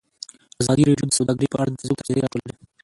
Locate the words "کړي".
2.45-2.55